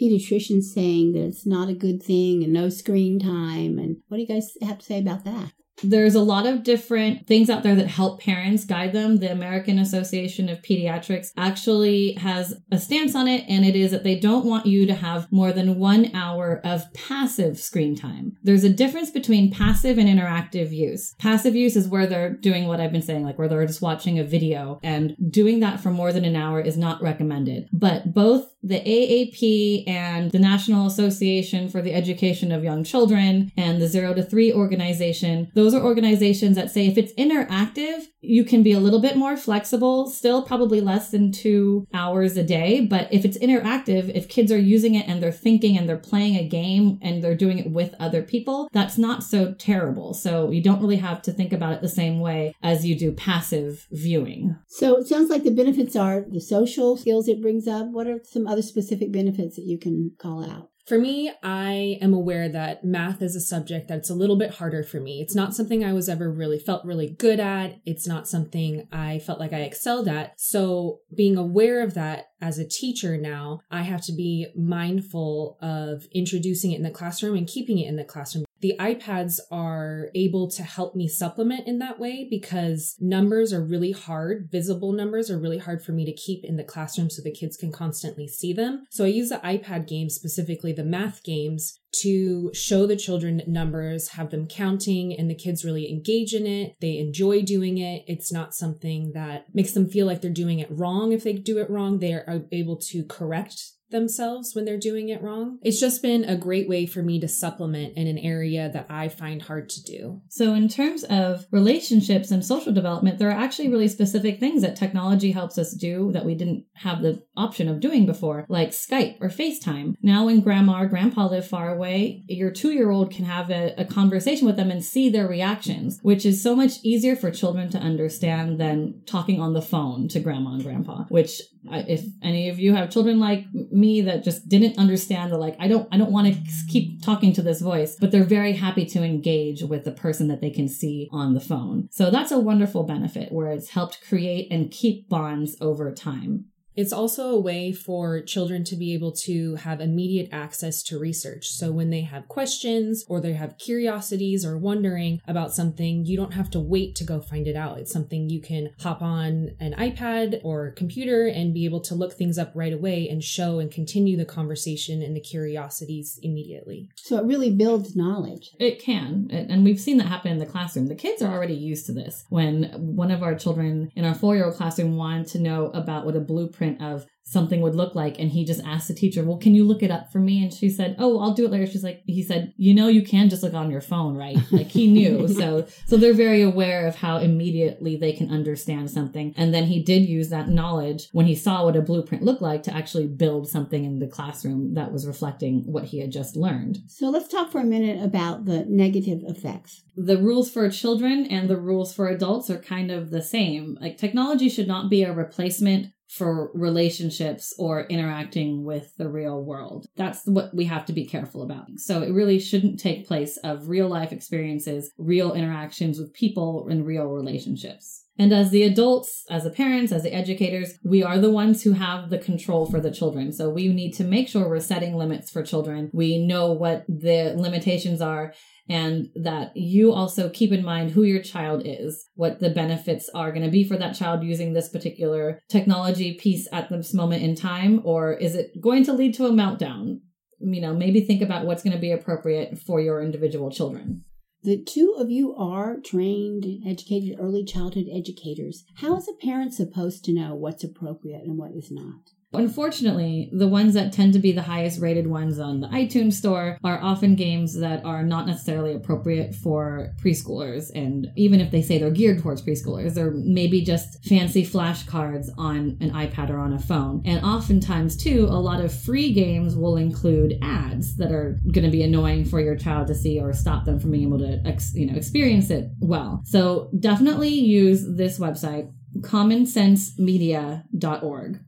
pediatricians 0.00 0.64
saying 0.64 1.12
that 1.12 1.20
it's 1.20 1.46
not 1.46 1.68
a 1.68 1.74
good 1.74 2.02
thing 2.02 2.42
and 2.42 2.52
no 2.52 2.70
screen 2.70 3.20
time? 3.20 3.78
And 3.78 3.98
what 4.08 4.16
do 4.16 4.22
you 4.22 4.26
guys 4.26 4.52
have 4.62 4.78
to 4.78 4.84
say 4.84 4.98
about 4.98 5.24
that? 5.24 5.52
There's 5.82 6.14
a 6.14 6.22
lot 6.22 6.46
of 6.46 6.62
different 6.62 7.26
things 7.26 7.50
out 7.50 7.62
there 7.62 7.74
that 7.74 7.88
help 7.88 8.20
parents 8.20 8.64
guide 8.64 8.92
them. 8.92 9.18
The 9.18 9.30
American 9.30 9.78
Association 9.78 10.48
of 10.48 10.62
Pediatrics 10.62 11.32
actually 11.36 12.12
has 12.14 12.54
a 12.72 12.78
stance 12.78 13.14
on 13.14 13.28
it, 13.28 13.44
and 13.48 13.64
it 13.64 13.76
is 13.76 13.90
that 13.90 14.04
they 14.04 14.18
don't 14.18 14.46
want 14.46 14.66
you 14.66 14.86
to 14.86 14.94
have 14.94 15.30
more 15.30 15.52
than 15.52 15.78
one 15.78 16.14
hour 16.14 16.60
of 16.64 16.92
passive 16.94 17.58
screen 17.58 17.94
time. 17.94 18.36
There's 18.42 18.64
a 18.64 18.70
difference 18.70 19.10
between 19.10 19.52
passive 19.52 19.98
and 19.98 20.08
interactive 20.08 20.72
use. 20.72 21.14
Passive 21.18 21.54
use 21.54 21.76
is 21.76 21.88
where 21.88 22.06
they're 22.06 22.32
doing 22.32 22.66
what 22.66 22.80
I've 22.80 22.92
been 22.92 23.02
saying, 23.02 23.24
like 23.24 23.38
where 23.38 23.48
they're 23.48 23.66
just 23.66 23.82
watching 23.82 24.18
a 24.18 24.24
video, 24.24 24.80
and 24.82 25.14
doing 25.30 25.60
that 25.60 25.80
for 25.80 25.90
more 25.90 26.12
than 26.12 26.24
an 26.24 26.36
hour 26.36 26.60
is 26.60 26.76
not 26.76 27.02
recommended. 27.02 27.68
But 27.72 28.14
both 28.14 28.46
the 28.62 28.80
AAP 28.80 29.88
and 29.88 30.30
the 30.32 30.38
National 30.38 30.86
Association 30.86 31.68
for 31.68 31.80
the 31.80 31.94
Education 31.94 32.50
of 32.50 32.64
Young 32.64 32.82
Children 32.82 33.52
and 33.56 33.80
the 33.80 33.86
Zero 33.86 34.12
to 34.14 34.22
Three 34.22 34.52
organization, 34.52 35.52
those 35.66 35.74
are 35.74 35.84
organizations 35.84 36.54
that 36.54 36.70
say 36.70 36.86
if 36.86 36.96
it's 36.96 37.12
interactive, 37.14 38.04
you 38.20 38.44
can 38.44 38.62
be 38.62 38.72
a 38.72 38.78
little 38.78 39.00
bit 39.00 39.16
more 39.16 39.36
flexible, 39.36 40.08
still 40.08 40.40
probably 40.42 40.80
less 40.80 41.10
than 41.10 41.32
two 41.32 41.88
hours 41.92 42.36
a 42.36 42.44
day. 42.44 42.80
But 42.80 43.12
if 43.12 43.24
it's 43.24 43.36
interactive, 43.38 44.08
if 44.14 44.28
kids 44.28 44.52
are 44.52 44.58
using 44.58 44.94
it 44.94 45.08
and 45.08 45.20
they're 45.20 45.32
thinking 45.32 45.76
and 45.76 45.88
they're 45.88 45.96
playing 45.96 46.36
a 46.36 46.46
game 46.46 47.00
and 47.02 47.20
they're 47.20 47.34
doing 47.34 47.58
it 47.58 47.72
with 47.72 47.96
other 47.98 48.22
people, 48.22 48.68
that's 48.72 48.96
not 48.96 49.24
so 49.24 49.54
terrible. 49.54 50.14
So 50.14 50.52
you 50.52 50.62
don't 50.62 50.80
really 50.80 50.98
have 50.98 51.20
to 51.22 51.32
think 51.32 51.52
about 51.52 51.72
it 51.72 51.82
the 51.82 51.88
same 51.88 52.20
way 52.20 52.54
as 52.62 52.86
you 52.86 52.96
do 52.96 53.10
passive 53.10 53.88
viewing. 53.90 54.56
So 54.68 54.98
it 54.98 55.08
sounds 55.08 55.30
like 55.30 55.42
the 55.42 55.50
benefits 55.50 55.96
are 55.96 56.26
the 56.30 56.40
social 56.40 56.96
skills 56.96 57.26
it 57.26 57.42
brings 57.42 57.66
up. 57.66 57.88
What 57.88 58.06
are 58.06 58.20
some 58.22 58.46
other 58.46 58.62
specific 58.62 59.10
benefits 59.10 59.56
that 59.56 59.64
you 59.64 59.78
can 59.80 60.12
call 60.16 60.48
out? 60.48 60.70
For 60.86 61.00
me, 61.00 61.32
I 61.42 61.98
am 62.00 62.14
aware 62.14 62.48
that 62.48 62.84
math 62.84 63.20
is 63.20 63.34
a 63.34 63.40
subject 63.40 63.88
that's 63.88 64.08
a 64.08 64.14
little 64.14 64.36
bit 64.36 64.52
harder 64.52 64.84
for 64.84 65.00
me. 65.00 65.20
It's 65.20 65.34
not 65.34 65.52
something 65.52 65.84
I 65.84 65.92
was 65.92 66.08
ever 66.08 66.30
really 66.30 66.60
felt 66.60 66.84
really 66.84 67.10
good 67.10 67.40
at. 67.40 67.80
It's 67.84 68.06
not 68.06 68.28
something 68.28 68.86
I 68.92 69.18
felt 69.18 69.40
like 69.40 69.52
I 69.52 69.62
excelled 69.62 70.06
at. 70.06 70.40
So 70.40 71.00
being 71.12 71.36
aware 71.36 71.82
of 71.82 71.94
that 71.94 72.28
as 72.40 72.60
a 72.60 72.68
teacher 72.68 73.18
now, 73.18 73.62
I 73.68 73.82
have 73.82 74.02
to 74.02 74.12
be 74.12 74.46
mindful 74.54 75.58
of 75.60 76.06
introducing 76.12 76.70
it 76.70 76.76
in 76.76 76.84
the 76.84 76.90
classroom 76.90 77.36
and 77.36 77.48
keeping 77.48 77.78
it 77.80 77.88
in 77.88 77.96
the 77.96 78.04
classroom. 78.04 78.45
The 78.60 78.74
iPads 78.78 79.38
are 79.50 80.08
able 80.14 80.50
to 80.50 80.62
help 80.62 80.94
me 80.94 81.08
supplement 81.08 81.66
in 81.66 81.78
that 81.80 81.98
way 81.98 82.26
because 82.28 82.96
numbers 83.00 83.52
are 83.52 83.62
really 83.62 83.92
hard. 83.92 84.48
Visible 84.50 84.92
numbers 84.92 85.30
are 85.30 85.38
really 85.38 85.58
hard 85.58 85.84
for 85.84 85.92
me 85.92 86.04
to 86.06 86.12
keep 86.12 86.44
in 86.44 86.56
the 86.56 86.64
classroom 86.64 87.10
so 87.10 87.22
the 87.22 87.30
kids 87.30 87.56
can 87.56 87.70
constantly 87.70 88.26
see 88.26 88.52
them. 88.52 88.86
So 88.90 89.04
I 89.04 89.08
use 89.08 89.28
the 89.28 89.36
iPad 89.36 89.86
games, 89.86 90.14
specifically 90.14 90.72
the 90.72 90.84
math 90.84 91.22
games, 91.22 91.78
to 92.02 92.50
show 92.52 92.86
the 92.86 92.96
children 92.96 93.42
numbers, 93.46 94.08
have 94.08 94.30
them 94.30 94.46
counting, 94.46 95.16
and 95.16 95.30
the 95.30 95.34
kids 95.34 95.64
really 95.64 95.90
engage 95.90 96.34
in 96.34 96.46
it. 96.46 96.76
They 96.80 96.98
enjoy 96.98 97.42
doing 97.42 97.78
it. 97.78 98.04
It's 98.06 98.32
not 98.32 98.54
something 98.54 99.12
that 99.14 99.46
makes 99.54 99.72
them 99.72 99.88
feel 99.88 100.06
like 100.06 100.20
they're 100.20 100.30
doing 100.30 100.58
it 100.58 100.68
wrong 100.70 101.12
if 101.12 101.24
they 101.24 101.32
do 101.32 101.58
it 101.58 101.70
wrong. 101.70 101.98
They 101.98 102.12
are 102.12 102.44
able 102.52 102.76
to 102.76 103.04
correct 103.04 103.72
themselves 103.90 104.54
when 104.54 104.64
they're 104.64 104.78
doing 104.78 105.08
it 105.08 105.22
wrong. 105.22 105.58
It's 105.62 105.80
just 105.80 106.02
been 106.02 106.24
a 106.24 106.36
great 106.36 106.68
way 106.68 106.86
for 106.86 107.02
me 107.02 107.20
to 107.20 107.28
supplement 107.28 107.96
in 107.96 108.06
an 108.06 108.18
area 108.18 108.70
that 108.72 108.86
I 108.90 109.08
find 109.08 109.42
hard 109.42 109.68
to 109.70 109.82
do. 109.82 110.22
So, 110.28 110.54
in 110.54 110.68
terms 110.68 111.04
of 111.04 111.46
relationships 111.50 112.30
and 112.30 112.44
social 112.44 112.72
development, 112.72 113.18
there 113.18 113.28
are 113.28 113.44
actually 113.44 113.68
really 113.68 113.88
specific 113.88 114.40
things 114.40 114.62
that 114.62 114.76
technology 114.76 115.32
helps 115.32 115.58
us 115.58 115.72
do 115.72 116.10
that 116.12 116.24
we 116.24 116.34
didn't 116.34 116.64
have 116.74 117.02
the 117.02 117.22
option 117.36 117.68
of 117.68 117.80
doing 117.80 118.06
before, 118.06 118.44
like 118.48 118.70
Skype 118.70 119.20
or 119.20 119.28
FaceTime. 119.28 119.94
Now, 120.02 120.26
when 120.26 120.40
grandma 120.40 120.82
or 120.82 120.86
grandpa 120.86 121.26
live 121.26 121.46
far 121.46 121.74
away, 121.74 122.24
your 122.28 122.50
two 122.50 122.72
year 122.72 122.90
old 122.90 123.10
can 123.10 123.24
have 123.24 123.50
a, 123.50 123.74
a 123.78 123.84
conversation 123.84 124.46
with 124.46 124.56
them 124.56 124.70
and 124.70 124.84
see 124.84 125.08
their 125.08 125.28
reactions, 125.28 125.98
which 126.02 126.26
is 126.26 126.42
so 126.42 126.56
much 126.56 126.74
easier 126.82 127.16
for 127.16 127.30
children 127.30 127.70
to 127.70 127.78
understand 127.78 128.58
than 128.60 129.02
talking 129.06 129.40
on 129.40 129.52
the 129.52 129.62
phone 129.62 130.08
to 130.08 130.20
grandma 130.20 130.54
and 130.54 130.62
grandpa, 130.62 131.04
which 131.08 131.40
uh, 131.70 131.82
if 131.88 132.04
any 132.22 132.48
of 132.48 132.58
you 132.58 132.74
have 132.74 132.90
children 132.90 133.18
like 133.18 133.44
me 133.76 134.00
that 134.00 134.24
just 134.24 134.48
didn't 134.48 134.78
understand 134.78 135.30
the 135.30 135.38
like 135.38 135.56
i 135.60 135.68
don't 135.68 135.88
i 135.92 135.98
don't 135.98 136.10
want 136.10 136.26
to 136.26 136.40
keep 136.68 137.02
talking 137.02 137.32
to 137.32 137.42
this 137.42 137.60
voice 137.60 137.96
but 138.00 138.10
they're 138.10 138.24
very 138.24 138.52
happy 138.52 138.84
to 138.86 139.02
engage 139.02 139.62
with 139.62 139.84
the 139.84 139.92
person 139.92 140.28
that 140.28 140.40
they 140.40 140.50
can 140.50 140.68
see 140.68 141.08
on 141.12 141.34
the 141.34 141.40
phone. 141.40 141.88
So 141.90 142.10
that's 142.10 142.32
a 142.32 142.38
wonderful 142.38 142.84
benefit 142.84 143.32
where 143.32 143.50
it's 143.50 143.70
helped 143.70 144.06
create 144.06 144.50
and 144.50 144.70
keep 144.70 145.08
bonds 145.08 145.56
over 145.60 145.92
time 145.92 146.46
it's 146.76 146.92
also 146.92 147.30
a 147.30 147.40
way 147.40 147.72
for 147.72 148.20
children 148.20 148.62
to 148.64 148.76
be 148.76 148.92
able 148.94 149.12
to 149.12 149.56
have 149.56 149.80
immediate 149.80 150.28
access 150.30 150.82
to 150.84 150.98
research. 150.98 151.48
So 151.48 151.72
when 151.72 151.90
they 151.90 152.02
have 152.02 152.28
questions 152.28 153.04
or 153.08 153.20
they 153.20 153.32
have 153.32 153.58
curiosities 153.58 154.44
or 154.44 154.58
wondering 154.58 155.20
about 155.26 155.54
something, 155.54 156.04
you 156.04 156.16
don't 156.16 156.34
have 156.34 156.50
to 156.50 156.60
wait 156.60 156.94
to 156.96 157.04
go 157.04 157.20
find 157.20 157.46
it 157.46 157.56
out. 157.56 157.78
It's 157.78 157.92
something 157.92 158.28
you 158.28 158.40
can 158.40 158.70
hop 158.80 159.00
on 159.00 159.52
an 159.58 159.74
iPad 159.74 160.40
or 160.44 160.72
computer 160.72 161.26
and 161.26 161.54
be 161.54 161.64
able 161.64 161.80
to 161.80 161.94
look 161.94 162.12
things 162.12 162.38
up 162.38 162.52
right 162.54 162.72
away 162.72 163.08
and 163.08 163.24
show 163.24 163.58
and 163.58 163.70
continue 163.70 164.16
the 164.16 164.24
conversation 164.24 165.02
and 165.02 165.16
the 165.16 165.20
curiosities 165.20 166.20
immediately. 166.22 166.90
So 166.96 167.18
it 167.18 167.24
really 167.24 167.50
builds 167.50 167.96
knowledge. 167.96 168.54
It 168.58 168.80
can. 168.80 169.28
And 169.30 169.64
we've 169.64 169.80
seen 169.80 169.96
that 169.98 170.08
happen 170.08 170.32
in 170.32 170.38
the 170.38 170.46
classroom. 170.46 170.88
The 170.88 170.94
kids 170.94 171.22
are 171.22 171.32
already 171.32 171.54
used 171.54 171.86
to 171.86 171.92
this. 171.92 172.24
When 172.28 172.64
one 172.74 173.10
of 173.10 173.22
our 173.22 173.34
children 173.34 173.90
in 173.96 174.04
our 174.04 174.14
four 174.14 174.36
year 174.36 174.44
old 174.44 174.56
classroom 174.56 174.96
wanted 174.96 175.28
to 175.28 175.38
know 175.38 175.66
about 175.68 176.04
what 176.04 176.16
a 176.16 176.20
blueprint 176.20 176.65
of 176.80 177.06
something 177.26 177.60
would 177.60 177.74
look 177.74 177.94
like. 177.94 178.18
And 178.18 178.30
he 178.30 178.44
just 178.44 178.64
asked 178.64 178.88
the 178.88 178.94
teacher 178.94 179.24
well 179.24 179.36
can 179.36 179.54
you 179.54 179.64
look 179.64 179.82
it 179.82 179.90
up 179.90 180.12
for 180.12 180.18
me? 180.18 180.42
And 180.42 180.52
she 180.52 180.70
said 180.70 180.96
oh 180.98 181.18
i'll 181.20 181.34
do 181.34 181.44
it 181.44 181.50
later. 181.50 181.66
She's 181.66 181.84
like 181.84 182.02
he 182.06 182.22
said 182.22 182.54
you 182.56 182.72
know 182.72 182.88
you 182.88 183.02
can 183.02 183.28
just 183.28 183.42
look 183.42 183.54
on 183.54 183.70
your 183.70 183.80
phone 183.80 184.16
right? 184.16 184.38
Like 184.50 184.68
he 184.68 184.86
knew. 184.86 185.28
So 185.28 185.66
so 185.86 185.96
they're 185.96 186.14
very 186.14 186.40
aware 186.40 186.86
of 186.86 186.94
how 186.96 187.18
immediately 187.18 187.96
they 187.96 188.12
can 188.12 188.30
understand 188.30 188.90
something. 188.90 189.34
And 189.36 189.52
then 189.52 189.64
he 189.64 189.82
did 189.82 190.06
use 190.06 190.30
that 190.30 190.48
knowledge 190.48 191.08
when 191.12 191.26
he 191.26 191.34
saw 191.34 191.64
what 191.64 191.76
a 191.76 191.82
blueprint 191.82 192.22
looked 192.22 192.40
like 192.40 192.62
to 192.64 192.74
actually 192.74 193.06
build 193.06 193.48
something 193.48 193.84
in 193.84 193.98
the 193.98 194.06
classroom 194.06 194.74
that 194.74 194.92
was 194.92 195.06
reflecting 195.06 195.64
what 195.66 195.84
he 195.84 196.00
had 196.00 196.12
just 196.12 196.36
learned. 196.36 196.78
So 196.86 197.10
let's 197.10 197.28
talk 197.28 197.50
for 197.50 197.60
a 197.60 197.64
minute 197.64 198.02
about 198.02 198.44
the 198.44 198.64
negative 198.68 199.22
effects. 199.26 199.82
The 199.96 200.16
rules 200.16 200.50
for 200.50 200.70
children 200.70 201.26
and 201.26 201.50
the 201.50 201.60
rules 201.60 201.94
for 201.94 202.08
adults 202.08 202.48
are 202.50 202.58
kind 202.58 202.90
of 202.90 203.10
the 203.10 203.22
same. 203.22 203.76
Like 203.80 203.98
technology 203.98 204.48
should 204.48 204.68
not 204.68 204.88
be 204.88 205.02
a 205.02 205.12
replacement 205.12 205.88
for 206.16 206.50
relationships 206.54 207.54
or 207.58 207.82
interacting 207.82 208.64
with 208.64 208.96
the 208.96 209.08
real 209.08 209.42
world. 209.42 209.86
That's 209.96 210.24
what 210.26 210.54
we 210.54 210.64
have 210.64 210.86
to 210.86 210.92
be 210.92 211.04
careful 211.04 211.42
about. 211.42 211.68
So 211.76 212.02
it 212.02 212.12
really 212.12 212.38
shouldn't 212.38 212.80
take 212.80 213.06
place 213.06 213.36
of 213.38 213.68
real 213.68 213.88
life 213.88 214.12
experiences, 214.12 214.90
real 214.96 215.34
interactions 215.34 215.98
with 215.98 216.14
people 216.14 216.66
and 216.68 216.86
real 216.86 217.06
relationships. 217.06 218.05
And 218.18 218.32
as 218.32 218.50
the 218.50 218.62
adults, 218.62 219.24
as 219.28 219.44
the 219.44 219.50
parents, 219.50 219.92
as 219.92 220.02
the 220.02 220.14
educators, 220.14 220.74
we 220.82 221.02
are 221.02 221.18
the 221.18 221.30
ones 221.30 221.62
who 221.62 221.72
have 221.72 222.08
the 222.08 222.18
control 222.18 222.64
for 222.64 222.80
the 222.80 222.90
children. 222.90 223.32
So 223.32 223.50
we 223.50 223.68
need 223.68 223.92
to 223.94 224.04
make 224.04 224.28
sure 224.28 224.48
we're 224.48 224.60
setting 224.60 224.94
limits 224.94 225.30
for 225.30 225.42
children. 225.42 225.90
We 225.92 226.24
know 226.24 226.52
what 226.52 226.86
the 226.88 227.34
limitations 227.36 228.00
are 228.00 228.32
and 228.68 229.08
that 229.14 229.52
you 229.54 229.92
also 229.92 230.28
keep 230.28 230.50
in 230.50 230.64
mind 230.64 230.90
who 230.90 231.02
your 231.02 231.22
child 231.22 231.62
is, 231.64 232.08
what 232.14 232.40
the 232.40 232.50
benefits 232.50 233.08
are 233.14 233.30
going 233.30 233.44
to 233.44 233.50
be 233.50 233.62
for 233.62 233.76
that 233.76 233.94
child 233.94 234.24
using 234.24 234.52
this 234.54 234.68
particular 234.68 235.40
technology 235.48 236.14
piece 236.14 236.48
at 236.52 236.68
this 236.70 236.92
moment 236.92 237.22
in 237.22 237.36
time, 237.36 237.80
or 237.84 238.14
is 238.14 238.34
it 238.34 238.60
going 238.60 238.84
to 238.84 238.92
lead 238.92 239.14
to 239.14 239.26
a 239.26 239.30
meltdown? 239.30 240.00
you 240.40 240.60
know, 240.60 240.74
maybe 240.74 241.00
think 241.00 241.22
about 241.22 241.46
what's 241.46 241.62
going 241.62 241.72
to 241.72 241.80
be 241.80 241.92
appropriate 241.92 242.58
for 242.58 242.80
your 242.80 243.02
individual 243.02 243.50
children. 243.50 244.04
The 244.46 244.56
two 244.56 244.94
of 244.96 245.10
you 245.10 245.34
are 245.34 245.80
trained, 245.80 246.62
educated 246.64 247.18
early 247.18 247.42
childhood 247.42 247.88
educators. 247.92 248.62
How 248.76 248.94
is 248.94 249.08
a 249.08 249.12
parent 249.12 249.52
supposed 249.54 250.04
to 250.04 250.12
know 250.12 250.36
what's 250.36 250.62
appropriate 250.62 251.24
and 251.24 251.36
what 251.36 251.50
is 251.50 251.72
not? 251.72 252.12
Unfortunately, 252.36 253.30
the 253.32 253.48
ones 253.48 253.74
that 253.74 253.92
tend 253.92 254.12
to 254.12 254.18
be 254.18 254.32
the 254.32 254.42
highest 254.42 254.80
rated 254.80 255.06
ones 255.06 255.38
on 255.38 255.60
the 255.60 255.68
iTunes 255.68 256.14
store 256.14 256.58
are 256.62 256.82
often 256.82 257.14
games 257.14 257.58
that 257.58 257.84
are 257.84 258.02
not 258.02 258.26
necessarily 258.26 258.74
appropriate 258.74 259.34
for 259.34 259.94
preschoolers. 260.02 260.70
And 260.74 261.08
even 261.16 261.40
if 261.40 261.50
they 261.50 261.62
say 261.62 261.78
they're 261.78 261.90
geared 261.90 262.22
towards 262.22 262.42
preschoolers, 262.42 262.94
they're 262.94 263.10
maybe 263.10 263.62
just 263.62 264.04
fancy 264.04 264.44
flashcards 264.44 265.28
on 265.38 265.78
an 265.80 265.92
iPad 265.92 266.30
or 266.30 266.38
on 266.38 266.52
a 266.52 266.58
phone. 266.58 267.02
And 267.04 267.24
oftentimes, 267.24 267.96
too, 267.96 268.26
a 268.28 268.40
lot 268.40 268.60
of 268.60 268.72
free 268.72 269.12
games 269.12 269.54
will 269.56 269.76
include 269.76 270.38
ads 270.42 270.96
that 270.96 271.12
are 271.12 271.38
going 271.52 271.64
to 271.64 271.70
be 271.70 271.82
annoying 271.82 272.24
for 272.24 272.40
your 272.40 272.56
child 272.56 272.88
to 272.88 272.94
see 272.94 273.20
or 273.20 273.32
stop 273.32 273.64
them 273.64 273.78
from 273.80 273.92
being 273.92 274.04
able 274.04 274.18
to, 274.18 274.40
ex- 274.44 274.74
you 274.74 274.86
know, 274.86 274.96
experience 274.96 275.50
it 275.50 275.70
well. 275.80 276.22
So 276.24 276.70
definitely 276.78 277.30
use 277.30 277.84
this 277.96 278.18
website, 278.18 278.70
commonsensemedia.org. 279.00 281.40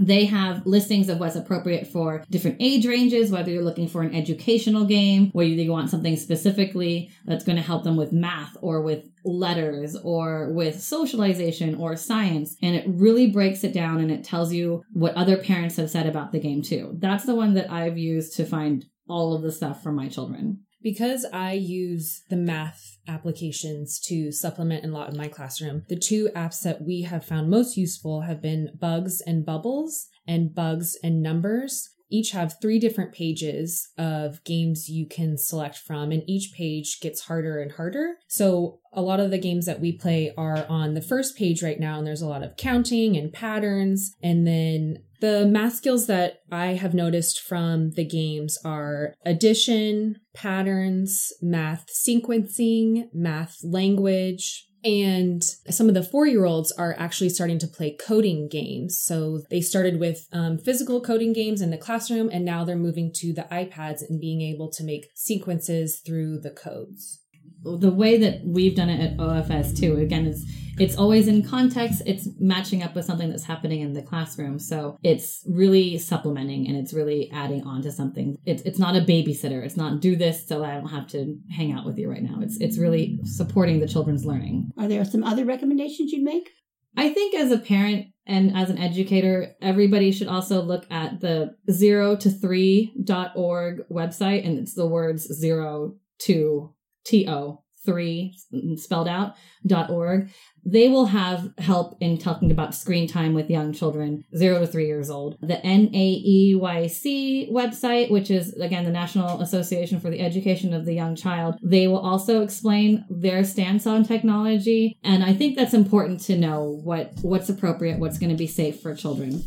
They 0.00 0.24
have 0.24 0.66
listings 0.66 1.08
of 1.08 1.18
what's 1.18 1.36
appropriate 1.36 1.86
for 1.86 2.24
different 2.30 2.56
age 2.60 2.86
ranges, 2.86 3.30
whether 3.30 3.50
you're 3.50 3.62
looking 3.62 3.88
for 3.88 4.02
an 4.02 4.14
educational 4.14 4.86
game, 4.86 5.30
whether 5.32 5.48
you 5.48 5.70
want 5.70 5.90
something 5.90 6.16
specifically 6.16 7.10
that's 7.26 7.44
going 7.44 7.56
to 7.56 7.62
help 7.62 7.84
them 7.84 7.96
with 7.96 8.12
math 8.12 8.56
or 8.62 8.80
with 8.80 9.04
letters 9.24 9.96
or 10.02 10.52
with 10.52 10.80
socialization 10.80 11.74
or 11.74 11.96
science. 11.96 12.56
And 12.62 12.74
it 12.74 12.84
really 12.88 13.30
breaks 13.30 13.62
it 13.62 13.74
down 13.74 14.00
and 14.00 14.10
it 14.10 14.24
tells 14.24 14.52
you 14.52 14.82
what 14.94 15.14
other 15.14 15.36
parents 15.36 15.76
have 15.76 15.90
said 15.90 16.06
about 16.06 16.32
the 16.32 16.40
game 16.40 16.62
too. 16.62 16.94
That's 16.98 17.24
the 17.24 17.34
one 17.34 17.54
that 17.54 17.70
I've 17.70 17.98
used 17.98 18.36
to 18.36 18.46
find 18.46 18.84
all 19.08 19.34
of 19.34 19.42
the 19.42 19.52
stuff 19.52 19.82
for 19.82 19.92
my 19.92 20.08
children. 20.08 20.60
Because 20.82 21.26
I 21.32 21.52
use 21.52 22.22
the 22.30 22.36
math 22.36 22.98
applications 23.06 24.00
to 24.06 24.32
supplement 24.32 24.84
a 24.84 24.88
lot 24.88 25.10
in 25.10 25.16
my 25.16 25.28
classroom, 25.28 25.84
the 25.88 25.98
two 25.98 26.30
apps 26.34 26.62
that 26.62 26.82
we 26.82 27.02
have 27.02 27.24
found 27.24 27.50
most 27.50 27.76
useful 27.76 28.22
have 28.22 28.40
been 28.40 28.70
Bugs 28.78 29.20
and 29.20 29.44
Bubbles 29.44 30.08
and 30.26 30.54
Bugs 30.54 30.96
and 31.02 31.22
Numbers. 31.22 31.90
Each 32.12 32.32
have 32.32 32.56
three 32.60 32.80
different 32.80 33.12
pages 33.12 33.88
of 33.96 34.42
games 34.42 34.88
you 34.88 35.06
can 35.06 35.38
select 35.38 35.78
from, 35.78 36.10
and 36.10 36.24
each 36.26 36.52
page 36.52 36.98
gets 37.00 37.22
harder 37.22 37.60
and 37.60 37.70
harder. 37.70 38.16
So, 38.26 38.80
a 38.92 39.00
lot 39.00 39.20
of 39.20 39.30
the 39.30 39.38
games 39.38 39.66
that 39.66 39.80
we 39.80 39.92
play 39.92 40.34
are 40.36 40.66
on 40.68 40.94
the 40.94 41.02
first 41.02 41.36
page 41.36 41.62
right 41.62 41.78
now, 41.78 41.98
and 41.98 42.06
there's 42.06 42.22
a 42.22 42.28
lot 42.28 42.42
of 42.42 42.56
counting 42.56 43.16
and 43.16 43.32
patterns. 43.32 44.16
And 44.22 44.44
then 44.44 45.04
the 45.20 45.46
math 45.46 45.74
skills 45.74 46.06
that 46.06 46.40
I 46.50 46.68
have 46.68 46.94
noticed 46.94 47.40
from 47.40 47.92
the 47.92 48.04
games 48.04 48.58
are 48.64 49.14
addition, 49.24 50.16
patterns, 50.34 51.32
math 51.42 51.86
sequencing, 51.88 53.08
math 53.12 53.58
language, 53.62 54.66
and 54.82 55.42
some 55.68 55.88
of 55.88 55.94
the 55.94 56.02
four 56.02 56.26
year 56.26 56.46
olds 56.46 56.72
are 56.72 56.96
actually 56.98 57.28
starting 57.28 57.58
to 57.58 57.66
play 57.66 57.94
coding 57.94 58.48
games. 58.48 58.98
So 58.98 59.42
they 59.50 59.60
started 59.60 60.00
with 60.00 60.26
um, 60.32 60.56
physical 60.56 61.02
coding 61.02 61.34
games 61.34 61.60
in 61.60 61.70
the 61.70 61.76
classroom, 61.76 62.30
and 62.32 62.44
now 62.44 62.64
they're 62.64 62.76
moving 62.76 63.12
to 63.16 63.34
the 63.34 63.46
iPads 63.50 64.00
and 64.08 64.20
being 64.20 64.40
able 64.40 64.70
to 64.72 64.84
make 64.84 65.10
sequences 65.14 66.00
through 66.04 66.40
the 66.40 66.50
codes 66.50 67.20
the 67.62 67.90
way 67.90 68.16
that 68.18 68.40
we've 68.44 68.74
done 68.74 68.88
it 68.88 69.00
at 69.00 69.16
OFS 69.18 69.78
too, 69.78 69.96
again, 69.96 70.26
it's 70.26 70.44
it's 70.80 70.96
always 70.96 71.28
in 71.28 71.42
context. 71.42 72.02
It's 72.06 72.28
matching 72.38 72.82
up 72.82 72.94
with 72.94 73.04
something 73.04 73.28
that's 73.28 73.44
happening 73.44 73.80
in 73.80 73.92
the 73.92 74.02
classroom. 74.02 74.58
So 74.58 74.98
it's 75.02 75.44
really 75.46 75.98
supplementing 75.98 76.66
and 76.66 76.76
it's 76.76 76.94
really 76.94 77.30
adding 77.32 77.64
on 77.64 77.82
to 77.82 77.92
something. 77.92 78.36
It's 78.46 78.62
it's 78.62 78.78
not 78.78 78.96
a 78.96 79.00
babysitter. 79.00 79.64
It's 79.64 79.76
not 79.76 80.00
do 80.00 80.16
this 80.16 80.46
so 80.46 80.64
I 80.64 80.74
don't 80.74 80.88
have 80.88 81.06
to 81.08 81.36
hang 81.50 81.72
out 81.72 81.84
with 81.84 81.98
you 81.98 82.10
right 82.10 82.22
now. 82.22 82.38
It's 82.40 82.58
it's 82.60 82.78
really 82.78 83.20
supporting 83.24 83.80
the 83.80 83.88
children's 83.88 84.24
learning. 84.24 84.70
Are 84.78 84.88
there 84.88 85.04
some 85.04 85.22
other 85.22 85.44
recommendations 85.44 86.12
you'd 86.12 86.24
make? 86.24 86.50
I 86.96 87.10
think 87.10 87.34
as 87.34 87.52
a 87.52 87.58
parent 87.58 88.06
and 88.26 88.56
as 88.56 88.70
an 88.70 88.78
educator, 88.78 89.54
everybody 89.60 90.12
should 90.12 90.28
also 90.28 90.62
look 90.62 90.90
at 90.90 91.20
the 91.20 91.54
zero 91.70 92.16
to 92.16 92.30
three 92.30 92.92
dot 93.04 93.32
org 93.36 93.82
website 93.90 94.46
and 94.46 94.58
it's 94.58 94.74
the 94.74 94.86
words 94.86 95.22
zero 95.32 95.96
to 96.20 96.74
T-O, 97.04 97.62
three 97.84 98.36
mm, 98.52 98.78
spelled 98.78 99.08
out 99.08 99.34
dot 99.66 99.90
org 99.90 100.28
they 100.64 100.88
will 100.88 101.06
have 101.06 101.52
help 101.58 101.96
in 102.00 102.18
talking 102.18 102.50
about 102.50 102.74
screen 102.74 103.08
time 103.08 103.34
with 103.34 103.48
young 103.48 103.72
children 103.72 104.24
zero 104.36 104.60
to 104.60 104.66
three 104.66 104.86
years 104.86 105.08
old. 105.08 105.38
The 105.40 105.56
naeyc 105.56 107.50
website 107.50 108.10
which 108.10 108.30
is 108.30 108.52
again 108.54 108.84
the 108.84 108.90
national 108.90 109.40
association 109.40 110.00
for 110.00 110.10
the 110.10 110.20
education 110.20 110.74
of 110.74 110.84
the 110.84 110.94
young 110.94 111.16
child 111.16 111.56
they 111.62 111.86
will 111.88 111.98
also 111.98 112.42
explain 112.42 113.04
their 113.08 113.44
stance 113.44 113.86
on 113.86 114.04
technology 114.04 114.98
and 115.02 115.24
i 115.24 115.32
think 115.32 115.56
that's 115.56 115.74
important 115.74 116.20
to 116.20 116.36
know 116.36 116.80
what 116.82 117.12
what's 117.22 117.48
appropriate 117.48 117.98
what's 117.98 118.18
going 118.18 118.30
to 118.30 118.36
be 118.36 118.46
safe 118.46 118.80
for 118.80 118.94
children 118.94 119.42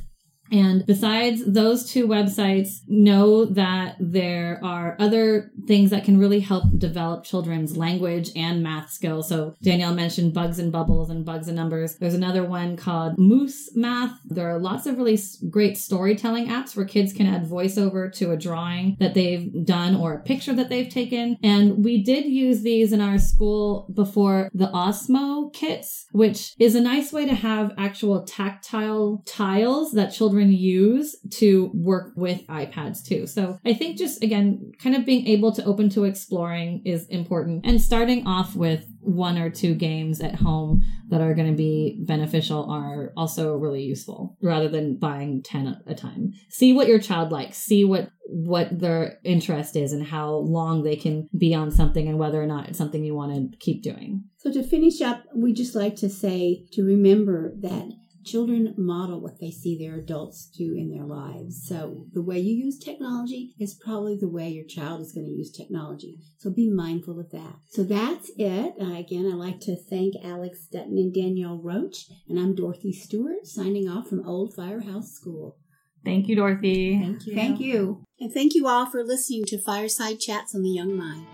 and 0.53 0.85
besides 0.85 1.43
those 1.45 1.91
two 1.91 2.07
websites, 2.07 2.81
know 2.87 3.45
that 3.45 3.95
there 3.99 4.59
are 4.63 4.95
other 4.99 5.51
things 5.67 5.89
that 5.89 6.03
can 6.03 6.19
really 6.19 6.41
help 6.41 6.65
develop 6.77 7.23
children's 7.23 7.75
language 7.75 8.29
and 8.35 8.61
math 8.61 8.91
skills. 8.91 9.27
So 9.29 9.55
Danielle 9.63 9.95
mentioned 9.95 10.35
Bugs 10.35 10.59
and 10.59 10.71
Bubbles 10.71 11.09
and 11.09 11.25
Bugs 11.25 11.47
and 11.47 11.55
Numbers. 11.55 11.95
There's 11.95 12.13
another 12.13 12.43
one 12.43 12.77
called 12.77 13.17
Moose 13.17 13.75
Math. 13.75 14.19
There 14.25 14.47
are 14.47 14.59
lots 14.59 14.85
of 14.85 14.97
really 14.97 15.19
great 15.49 15.75
storytelling 15.75 16.49
apps 16.49 16.75
where 16.75 16.85
kids 16.85 17.13
can 17.13 17.25
add 17.25 17.49
voiceover 17.49 18.13
to 18.17 18.29
a 18.29 18.37
drawing 18.37 18.95
that 18.99 19.15
they've 19.15 19.65
done 19.65 19.95
or 19.95 20.13
a 20.13 20.21
picture 20.21 20.53
that 20.53 20.69
they've 20.69 20.89
taken. 20.89 21.37
And 21.41 21.83
we 21.83 22.03
did 22.03 22.25
use 22.25 22.61
these 22.61 22.93
in 22.93 23.01
our 23.01 23.17
school 23.17 23.87
before 23.91 24.51
the 24.53 24.67
Osmo 24.67 25.51
kits, 25.51 26.05
which 26.11 26.53
is 26.59 26.75
a 26.75 26.81
nice 26.81 27.11
way 27.11 27.25
to 27.25 27.33
have 27.33 27.73
actual 27.75 28.23
tactile 28.23 29.23
tiles 29.25 29.93
that 29.93 30.13
children 30.13 30.42
use 30.51 31.15
to 31.31 31.71
work 31.73 32.11
with 32.15 32.45
iPads 32.47 33.05
too. 33.05 33.27
So 33.27 33.59
I 33.65 33.73
think 33.73 33.97
just 33.97 34.23
again, 34.23 34.71
kind 34.81 34.95
of 34.95 35.05
being 35.05 35.27
able 35.27 35.51
to 35.53 35.63
open 35.65 35.89
to 35.91 36.03
exploring 36.03 36.81
is 36.85 37.07
important 37.07 37.65
and 37.65 37.81
starting 37.81 38.25
off 38.27 38.55
with 38.55 38.85
one 38.99 39.37
or 39.37 39.49
two 39.49 39.75
games 39.75 40.21
at 40.21 40.35
home 40.35 40.83
that 41.09 41.21
are 41.21 41.33
going 41.33 41.49
to 41.49 41.55
be 41.55 41.99
beneficial 42.05 42.69
are 42.71 43.11
also 43.17 43.55
really 43.55 43.83
useful 43.83 44.37
rather 44.41 44.69
than 44.69 44.97
buying 44.97 45.43
10 45.43 45.67
at 45.67 45.91
a 45.91 45.95
time. 45.95 46.33
See 46.49 46.73
what 46.73 46.87
your 46.87 46.99
child 46.99 47.31
likes, 47.31 47.57
see 47.57 47.83
what 47.85 48.09
what 48.25 48.79
their 48.79 49.19
interest 49.23 49.75
is 49.75 49.91
and 49.91 50.05
how 50.05 50.35
long 50.35 50.83
they 50.83 50.95
can 50.95 51.27
be 51.37 51.53
on 51.53 51.69
something 51.69 52.07
and 52.07 52.17
whether 52.17 52.41
or 52.41 52.45
not 52.45 52.69
it's 52.69 52.77
something 52.77 53.03
you 53.03 53.13
want 53.13 53.51
to 53.51 53.57
keep 53.57 53.83
doing. 53.83 54.23
So 54.37 54.51
to 54.53 54.63
finish 54.63 55.01
up, 55.01 55.23
we 55.35 55.53
just 55.53 55.75
like 55.75 55.95
to 55.97 56.09
say 56.09 56.65
to 56.71 56.83
remember 56.83 57.53
that 57.59 57.91
Children 58.25 58.73
model 58.77 59.21
what 59.21 59.39
they 59.39 59.51
see 59.51 59.77
their 59.77 59.95
adults 59.95 60.49
do 60.57 60.73
in 60.75 60.89
their 60.89 61.05
lives. 61.05 61.65
So 61.67 62.05
the 62.13 62.21
way 62.21 62.39
you 62.39 62.55
use 62.55 62.79
technology 62.79 63.53
is 63.59 63.79
probably 63.83 64.17
the 64.17 64.29
way 64.29 64.49
your 64.49 64.65
child 64.65 65.01
is 65.01 65.11
going 65.11 65.25
to 65.25 65.31
use 65.31 65.51
technology. 65.51 66.19
So 66.37 66.49
be 66.49 66.69
mindful 66.69 67.19
of 67.19 67.31
that. 67.31 67.55
So 67.69 67.83
that's 67.83 68.31
it. 68.37 68.75
Uh, 68.79 68.93
again, 68.93 69.27
I'd 69.27 69.35
like 69.35 69.59
to 69.61 69.75
thank 69.75 70.13
Alex 70.23 70.67
Dutton 70.71 70.97
and 70.97 71.13
Danielle 71.13 71.59
Roach. 71.61 72.05
And 72.27 72.39
I'm 72.39 72.55
Dorothy 72.55 72.93
Stewart 72.93 73.45
signing 73.45 73.89
off 73.89 74.07
from 74.07 74.27
Old 74.27 74.53
Firehouse 74.55 75.11
School. 75.11 75.57
Thank 76.05 76.27
you, 76.27 76.35
Dorothy. 76.35 76.99
Thank 76.99 77.25
you. 77.25 77.35
Thank 77.35 77.59
you. 77.59 78.03
And 78.19 78.33
thank 78.33 78.55
you 78.55 78.67
all 78.67 78.89
for 78.89 79.03
listening 79.03 79.45
to 79.47 79.61
Fireside 79.61 80.19
Chats 80.19 80.53
on 80.53 80.63
the 80.63 80.69
Young 80.69 80.97
Mind. 80.97 81.25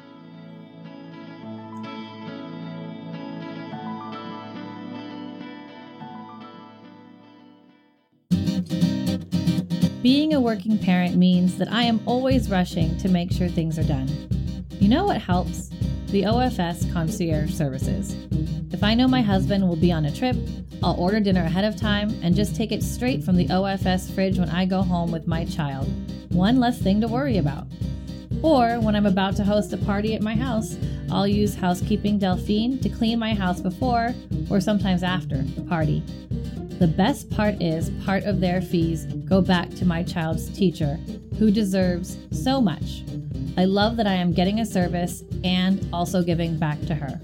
Being 10.02 10.34
a 10.34 10.40
working 10.40 10.78
parent 10.78 11.18
means 11.18 11.58
that 11.58 11.70
I 11.70 11.84
am 11.84 12.00
always 12.06 12.50
rushing 12.50 12.98
to 13.00 13.10
make 13.10 13.34
sure 13.34 13.50
things 13.50 13.78
are 13.78 13.84
done. 13.84 14.08
You 14.80 14.88
know 14.88 15.04
what 15.04 15.22
helps? 15.22 15.72
The 16.08 16.24
OFS 16.24 16.94
concierge 16.94 17.54
services. 17.54 18.16
If 18.72 18.82
I 18.82 18.94
know 18.94 19.10
my 19.10 19.22
husband 19.22 19.68
will 19.68 19.76
be 19.76 19.92
on 19.92 20.06
a 20.06 20.16
trip, 20.16 20.38
I'll 20.82 20.98
order 20.98 21.20
dinner 21.20 21.44
ahead 21.44 21.66
of 21.66 21.76
time 21.76 22.18
and 22.24 22.34
just 22.34 22.56
take 22.56 22.72
it 22.72 22.82
straight 22.82 23.26
from 23.26 23.36
the 23.36 23.48
OFS 23.48 24.10
fridge 24.16 24.40
when 24.40 24.50
I 24.50 24.66
go 24.66 24.84
home 24.84 25.12
with 25.12 25.28
my 25.28 25.44
child. 25.44 25.90
One 26.32 26.62
less 26.62 26.80
thing 26.80 27.02
to 27.02 27.10
worry 27.10 27.38
about. 27.38 27.68
Or 28.42 28.80
when 28.80 28.96
I'm 28.96 29.06
about 29.06 29.36
to 29.36 29.44
host 29.44 29.74
a 29.74 29.78
party 29.78 30.16
at 30.16 30.22
my 30.22 30.34
house, 30.34 30.78
I'll 31.12 31.28
use 31.28 31.56
Housekeeping 31.56 32.20
Delphine 32.20 32.80
to 32.80 32.88
clean 32.88 33.20
my 33.20 33.34
house 33.34 33.60
before 33.60 34.14
or 34.50 34.62
sometimes 34.62 35.04
after 35.04 35.42
the 35.42 35.64
party. 35.64 36.02
The 36.80 36.88
best 36.88 37.30
part 37.30 37.62
is 37.62 37.92
part 38.06 38.24
of 38.24 38.40
their 38.40 38.62
fees 38.62 39.04
go 39.04 39.42
back 39.42 39.70
to 39.72 39.86
my 39.86 40.02
child's 40.02 40.50
teacher, 40.58 40.98
who 41.38 41.52
deserves 41.52 42.18
so 42.32 42.62
much. 42.62 43.04
I 43.58 43.66
love 43.66 43.98
that 43.98 44.08
I 44.08 44.14
am 44.14 44.32
getting 44.32 44.62
a 44.62 44.66
service 44.66 45.26
and 45.44 45.86
also 45.92 46.24
giving 46.24 46.58
back 46.58 46.80
to 46.86 46.96
her. 46.96 47.20